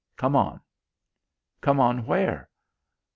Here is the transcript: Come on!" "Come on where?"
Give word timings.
Come 0.15 0.35
on!" 0.35 0.61
"Come 1.61 1.79
on 1.79 2.07
where?" 2.07 2.49